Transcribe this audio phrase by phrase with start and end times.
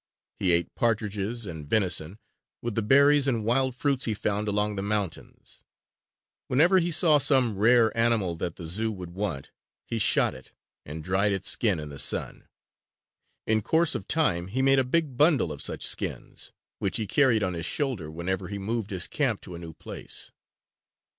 [0.39, 2.17] He ate partridges and venison,
[2.59, 5.61] with the berries and wild fruits he found along the mountains.
[6.47, 9.51] Whenever he saw some rare animal that the Zoo would want,
[9.85, 10.53] he shot it,
[10.87, 12.47] and dried its skin in the sun.
[13.45, 17.43] In course of time, he made a big bundle of such skins, which he carried
[17.43, 20.31] on his shoulder whenever he moved his camp to a new place.